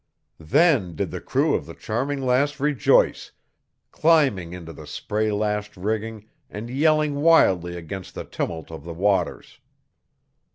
[0.39, 3.33] Then did the crew of the Charming Lass rejoice,
[3.91, 9.59] climbing into the spray lashed rigging, and yelling wildly against the tumult of the waters.